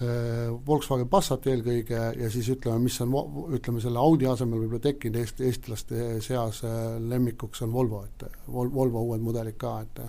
[0.00, 3.12] Volkswagen Passat eelkõige ja siis ütleme, mis on,
[3.52, 8.72] ütleme selle Audi asemel võib-olla tekkinud Eesti, eestlaste seas äh, lemmikuks on Volvo, et Vol-,
[8.72, 10.00] Volvo uued mudelid ka, et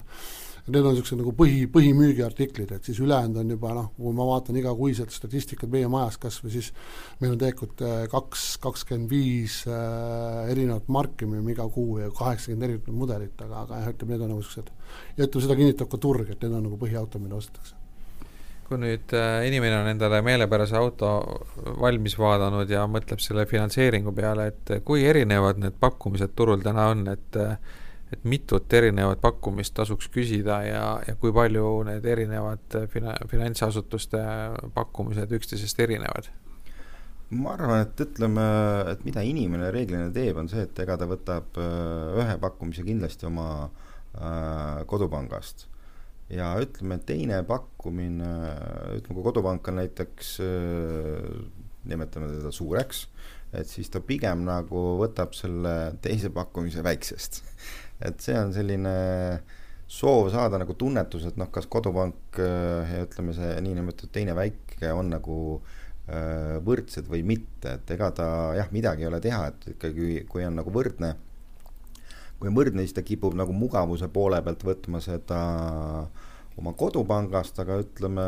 [0.72, 4.62] need on niisugused nagu põhi, põhimüügiartiklid, et siis ülejäänud on juba noh, kui ma vaatan
[4.62, 6.72] igakuiselt statistikat meie majas kas või siis
[7.20, 12.70] meil on tegelikult äh, kaks, kakskümmend viis erinevat marki, me müüme iga kuu ja kaheksakümmend
[12.70, 14.72] erinevat mudelit, aga, aga jah, ütleme, need on nagu niisugused
[15.20, 17.82] ja ütleme, seda kinnitab ka turg, et need on nagu põhiautod, mida ostetakse
[18.72, 21.12] kui nüüd äh, inimene on endale meelepärase auto
[21.82, 27.08] valmis vaadanud ja mõtleb selle finantseeringu peale, et kui erinevad need pakkumised turul täna on,
[27.12, 27.40] et
[28.12, 34.20] et mitut erinevat pakkumist tasuks küsida ja, ja kui palju need erinevad fina-, finantsasutuste
[34.76, 36.28] pakkumised üksteisest erinevad?
[37.32, 38.46] ma arvan, et ütleme,
[38.92, 43.28] et mida inimene reeglina teeb, on see, et ega ta võtab äh, ühe pakkumise kindlasti
[43.30, 45.71] oma äh, kodupangast
[46.32, 48.32] ja ütleme, teine pakkumine,
[48.98, 50.36] ütleme kui kodupank on näiteks,
[51.92, 53.06] nimetame teda suureks,
[53.58, 57.42] et siis ta pigem nagu võtab selle teise pakkumise väiksest.
[58.08, 58.94] et see on selline
[59.92, 65.12] soov saada nagu tunnetus, et noh, kas kodupank ja ütleme, see niinimetatud teine väike on
[65.12, 65.38] nagu
[66.66, 70.58] võrdsed või mitte, et ega ta jah, midagi ei ole teha, et ikkagi kui on
[70.60, 71.14] nagu võrdne
[72.42, 75.42] kui on võrdne, siis ta kipub nagu mugavuse poole pealt võtma seda
[76.58, 78.26] oma kodupangast, aga ütleme,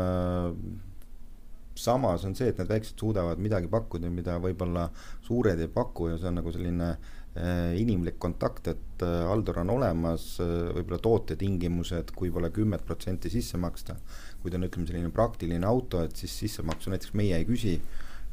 [1.74, 4.86] samas on see, et need väiksed suudavad midagi pakkuda, mida võib-olla
[5.26, 9.74] suured ei paku ja see on nagu selline eh, inimlik kontakt, et eh, haldur on
[9.74, 13.98] olemas eh,, võib-olla tootetingimused, kui pole kümmet protsenti sisse maksta,
[14.42, 17.80] kui ta on, ütleme, selline praktiline auto, et siis sissemaksu näiteks meie ei küsi,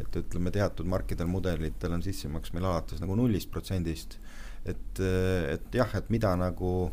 [0.01, 4.19] et ütleme, teatud markidel, mudelitel on sissemaks meil alates nagu nullist protsendist
[4.65, 6.91] et, et jah, et mida nagu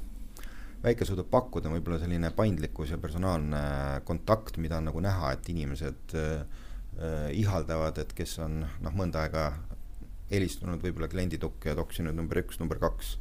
[0.82, 3.60] väike suudab pakkuda, võib-olla selline paindlikkus ja personaalne
[4.06, 6.66] kontakt, mida on nagu näha, et inimesed äh,
[7.34, 9.48] ihaldavad, et kes on noh, mõnda aega
[10.30, 13.16] helistunud võib-olla klienditukke ja toksinud number üks, number kaks,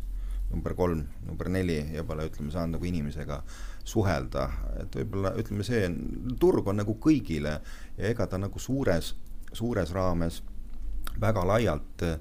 [0.51, 3.41] number kolm, number neli ja pole, ütleme, saanud nagu inimesega
[3.87, 4.47] suhelda,
[4.83, 5.87] et võib-olla ütleme, see
[6.39, 7.57] turg on nagu kõigile
[7.97, 9.13] ja ega ta nagu suures,
[9.55, 10.41] suures raames
[11.17, 12.19] väga laialt äh,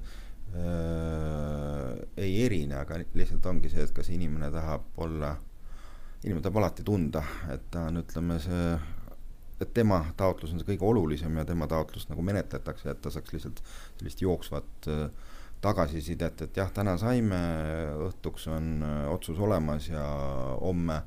[0.57, 5.35] äh, ei erine, aga lihtsalt ongi see, et kas inimene tahab olla,
[6.25, 8.67] inimene tahab alati tunda, et ta on, ütleme, see,
[9.61, 13.37] et tema taotlus on see kõige olulisem ja tema taotlust nagu menetletakse, et ta saaks
[13.37, 13.63] lihtsalt
[13.99, 15.07] sellist jooksvat äh,
[15.65, 17.39] tagasisidet, et jah, täna saime,
[18.09, 20.05] õhtuks on äh, otsus olemas ja
[20.61, 21.01] homme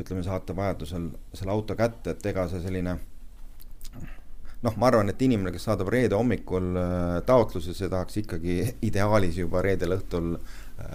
[0.00, 2.96] ütleme, saate vajadusel selle auto kätte, et ega see selline
[4.62, 9.40] noh, ma arvan, et inimene, kes saadab reede hommikul äh, taotluse, see tahaks ikkagi ideaalis
[9.42, 10.86] juba reedel õhtul äh,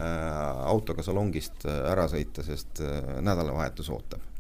[0.72, 2.84] autoga salongist äh, ära sõita, sest
[3.22, 4.34] nädalavahetus ootab.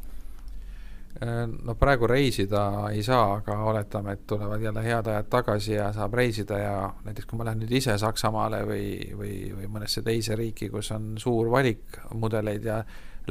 [1.18, 6.14] No praegu reisida ei saa, aga oletame, et tulevad jälle head ajad tagasi ja saab
[6.14, 6.74] reisida ja
[7.08, 11.16] näiteks kui ma lähen nüüd ise Saksamaale või, või, või mõnesse teise riiki, kus on
[11.18, 12.84] suur valik mudeleid ja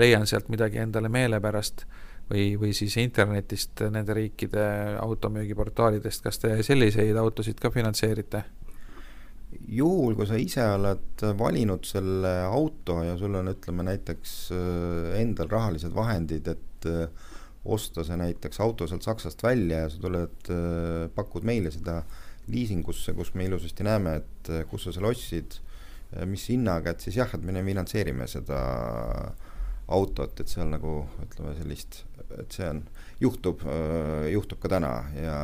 [0.03, 1.87] leian sealt midagi endale meelepärast
[2.31, 4.67] või, või siis internetist nende riikide
[5.03, 8.45] automüügiportaalidest, kas te selliseid autosid ka finantseerite?
[9.73, 15.49] juhul, kui sa ise oled valinud selle auto ja sul on, ütleme näiteks äh, endal
[15.51, 17.07] rahalised vahendid, et äh,
[17.65, 22.03] osta see näiteks auto sealt Saksast välja ja sa tuled, äh, pakud meile seda
[22.53, 25.57] liisingusse, kus me ilusasti näeme, et kus sa selle ostsid,
[26.31, 28.61] mis hinnaga, et siis jah, et me finantseerime seda
[29.87, 32.83] autot, et seal nagu ütleme sellist et see on,
[33.23, 35.37] juhtub, äh, juhtub ka täna ja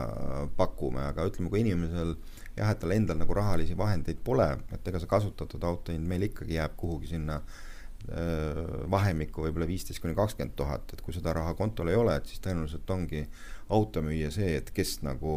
[0.57, 2.17] pakume, aga ütleme, kui inimesel
[2.57, 6.27] jah, et tal endal nagu rahalisi vahendeid pole, et ega see kasutatud auto hind meil
[6.29, 8.61] ikkagi jääb kuhugi sinna äh,
[8.93, 12.43] vahemikku võib-olla viisteist kuni kakskümmend tuhat, et kui seda raha kontol ei ole, et siis
[12.45, 13.25] tõenäoliselt ongi
[13.73, 15.37] automüüja see, et kes nagu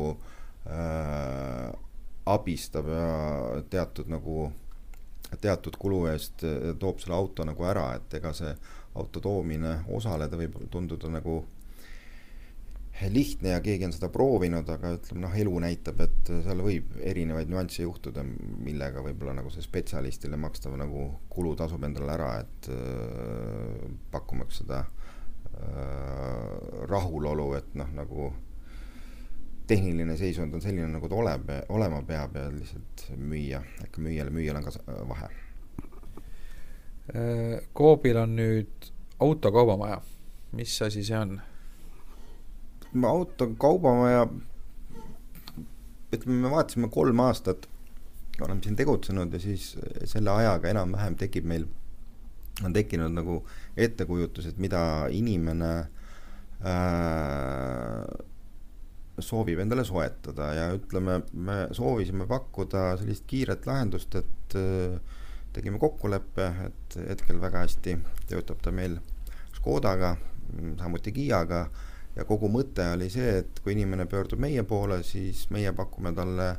[0.68, 1.72] äh,
[2.26, 3.10] abistab ja
[3.70, 4.50] teatud nagu,
[5.42, 8.56] teatud kulu eest äh, toob selle auto nagu ära, et ega see
[8.96, 11.44] auto toomine, osaleda võib tunduda nagu
[13.12, 17.50] lihtne ja keegi on seda proovinud, aga ütleme noh, elu näitab, et seal võib erinevaid
[17.52, 18.24] nüansse juhtuda,
[18.64, 23.84] millega võib-olla nagu see spetsialistile makstav nagu kulu tasub endale ära, et äh,
[24.16, 24.88] pakkumaks seda äh,
[26.88, 28.32] rahulolu, et noh, nagu
[29.68, 34.62] tehniline seisund on selline, nagu ta oleb, olema peab ja lihtsalt müüa, ikka müüjale, müüjal
[34.62, 34.78] on ka
[35.10, 35.30] vahe.
[37.78, 38.88] Coobil on nüüd
[39.22, 40.00] autokaubamaja,
[40.58, 41.38] mis asi see on?
[43.06, 44.28] autokaubamaja,
[46.16, 47.68] ütleme, me vaatasime kolm aastat,
[48.42, 49.74] oleme siin tegutsenud ja siis
[50.08, 51.68] selle ajaga enam-vähem tekib meil,
[52.64, 53.42] on tekkinud nagu
[53.78, 55.74] ettekujutus, et mida inimene
[56.64, 58.08] äh,
[59.20, 65.15] soovib endale soetada ja ütleme, me soovisime pakkuda sellist kiiret lahendust, et äh,
[65.56, 67.98] tegime kokkuleppe, et hetkel väga hästi
[68.30, 69.00] töötab ta meil
[69.56, 70.16] Škodaga,
[70.80, 71.66] samuti Kiaga
[72.16, 76.56] ja kogu mõte oli see, et kui inimene pöördub meie poole, siis meie pakume talle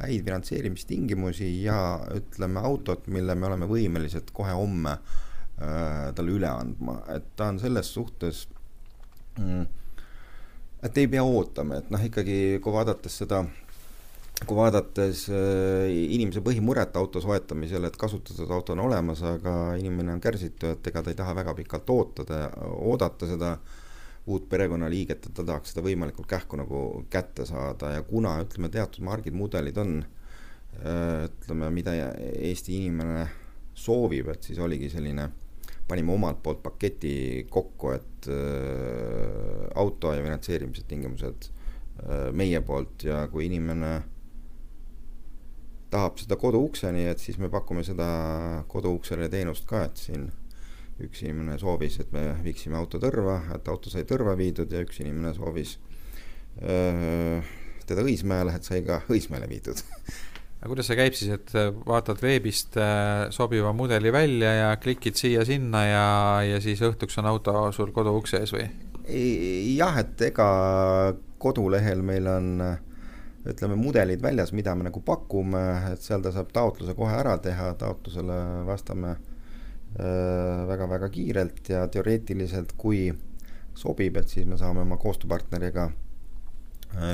[0.00, 1.78] häid finantseerimistingimusi ja
[2.16, 7.60] ütleme autot, mille me oleme võimelised kohe homme äh, talle üle andma, et ta on
[7.60, 8.46] selles suhtes
[9.38, 9.66] mm,
[10.82, 13.42] et ei pea ootama, et noh, ikkagi kui vaadates seda,
[14.46, 20.22] kui vaadates äh, inimese põhimuret auto soetamisel, et kasutatud auto on olemas, aga inimene on
[20.22, 22.46] kärsitu, et ega ta ei taha väga pikalt ootada,
[22.78, 23.54] oodata seda
[24.30, 26.80] uut perekonnaliiget, et ta tahaks seda võimalikult kähku nagu
[27.12, 27.94] kätte saada.
[27.96, 31.94] Ja kuna ütleme, teatud margid, mudelid on äh, ütleme, mida
[32.30, 33.28] Eesti inimene
[33.74, 35.30] soovib, et siis oligi selline
[35.90, 43.06] panime omalt poolt paketi kokku, et äh, auto ja finantseerimise tingimused äh, meie poolt.
[43.08, 43.98] Ja kui inimene
[45.90, 48.06] tahab seda koduukseni, et siis me pakume seda
[48.70, 50.28] koduuksele teenust ka, et siin
[51.00, 55.00] üks inimene soovis, et me viiksime auto Tõrva, et auto sai Tõrva viidud ja üks
[55.02, 55.78] inimene soovis
[56.60, 57.54] öö, äh,
[57.88, 59.80] teda Õismäele, et sai ka Õismäele viidud
[60.60, 65.16] aga kuidas see käib siis, et äh, vaatad veebist äh, sobiva mudeli välja ja klikid
[65.16, 66.06] siia-sinna ja,
[66.44, 68.68] ja siis õhtuks on auto sul koduukse ees või?
[69.10, 70.50] jah, et ega
[71.40, 72.60] kodulehel meil on
[73.48, 77.72] ütleme, mudelid väljas, mida me nagu pakume, et seal ta saab taotluse kohe ära teha,
[77.80, 78.36] taotlusele
[78.68, 79.16] vastame
[80.68, 83.08] väga-väga äh, kiirelt ja teoreetiliselt, kui
[83.74, 85.90] sobib, et siis me saame oma koostööpartneriga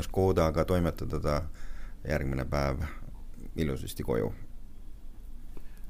[0.02, 1.34] Škodaga toimetada ta
[2.08, 2.80] järgmine päev
[3.60, 4.32] ilusasti koju.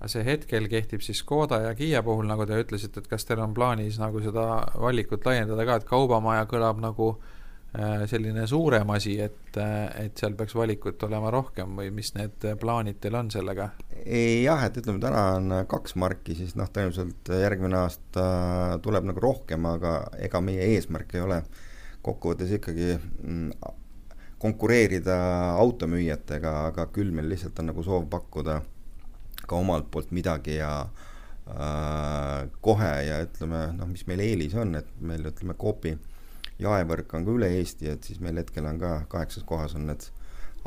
[0.01, 3.41] aga see hetkel kehtib siis Škoda ja Kiia puhul, nagu te ütlesite, et kas teil
[3.41, 7.36] on plaanis nagu seda valikut laiendada ka, et kaubamaja kõlab nagu äh,
[8.09, 13.01] selline suurem asi, et, äh, et seal peaks valikut olema rohkem või mis need plaanid
[13.03, 13.71] teil on sellega?
[14.43, 18.27] jah, et ütleme, täna on kaks marki, siis noh, tõenäoliselt järgmine aasta
[18.85, 21.43] tuleb nagu rohkem, aga ega meie eesmärk ei ole
[22.07, 23.51] kokkuvõttes ikkagi mm,
[24.43, 25.19] konkureerida
[25.59, 28.61] automüüjatega, aga küll meil lihtsalt on nagu soov pakkuda
[29.47, 34.93] ka omalt poolt midagi ja äh, kohe ja ütleme, noh, mis meil eelis on, et
[35.01, 35.97] meil ütleme, Coopi
[36.63, 40.09] jaevõrk on ka üle Eesti, et siis meil hetkel on ka kaheksas kohas on need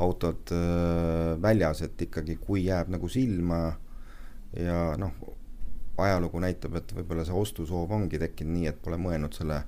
[0.00, 3.60] autod äh, väljas, et ikkagi kui jääb nagu silma
[4.56, 5.12] ja noh,
[6.00, 9.60] ajalugu näitab, et võib-olla see ostusoov ongi tekkinud nii, et pole mõelnud selle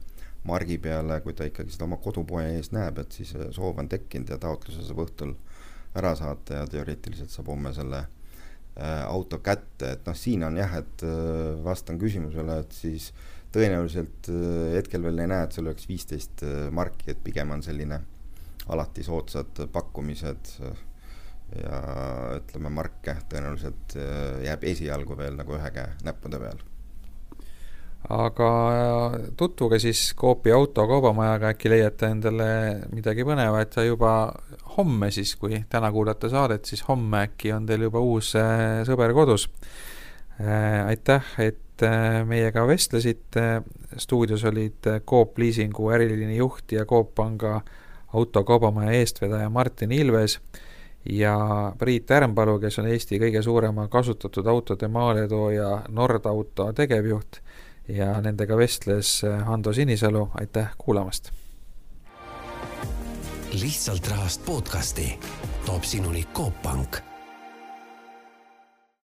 [0.48, 4.32] margi peale, kui ta ikkagi seda oma kodupoe ees näeb, et siis soov on tekkinud
[4.32, 5.36] ja taotluse saab õhtul
[5.98, 10.78] ära saata ja teoreetiliselt saab homme selle äh, auto kätte, et noh, siin on jah,
[10.80, 13.12] et äh, vastan küsimusele, et siis
[13.52, 17.62] tõenäoliselt äh, hetkel veel ei näe, et seal oleks viisteist äh, marki, et pigem on
[17.64, 18.00] selline
[18.72, 20.82] alati soodsad pakkumised äh,
[21.62, 21.78] ja
[22.38, 23.96] ütleme, marke tõenäoliselt
[24.40, 26.62] jääb esialgu veel nagu ühe käe näppude peal
[28.08, 28.48] aga
[29.38, 32.48] tutvuge siis Coopi auto kaubamajaga, äkki leiate endale
[32.90, 34.14] midagi põnevat ja juba
[34.78, 38.32] homme siis, kui täna kuulate saadet, siis homme äkki on teil juba uus
[38.88, 39.46] sõber kodus.
[40.40, 43.62] Äh, aitäh, et äh, meiega vestlesite,
[43.96, 47.60] stuudios olid Coop Leasingu äriliini juht ja Coop Panga
[48.12, 50.40] autokaubamaja eestvedaja Martin Ilves
[51.10, 51.36] ja
[51.78, 57.40] Priit Ärmpalu, kes on Eesti kõige suurema kasutatud autode maaletooja Nordauto tegevjuht.
[57.88, 61.32] Ja nendega vestles äh, Hando Sinisalu, aitäh kuulamast!
[63.52, 65.18] lihtsalt rahast podcasti
[65.66, 67.11] toob sinuni Coop Pank